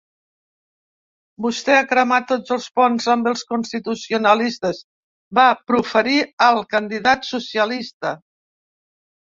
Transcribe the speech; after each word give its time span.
Vostè 1.45 1.75
ha 1.81 1.83
cremat 1.91 2.25
tots 2.31 2.55
els 2.55 2.65
ponts 2.79 3.05
amb 3.17 3.29
els 3.33 3.45
constitucionalistes, 3.53 4.81
va 5.41 5.47
proferir 5.75 6.19
al 6.49 6.61
candidat 6.75 7.33
socialista. 7.37 8.19